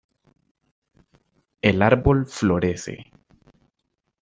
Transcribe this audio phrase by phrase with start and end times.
[1.61, 3.11] El árbol florece.